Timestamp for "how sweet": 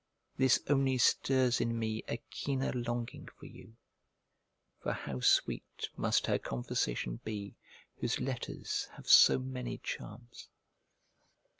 4.93-5.89